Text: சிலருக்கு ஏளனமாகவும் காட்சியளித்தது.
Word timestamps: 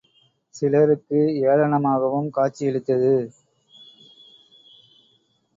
சிலருக்கு 0.55 1.19
ஏளனமாகவும் 1.43 2.29
காட்சியளித்தது. 2.29 3.13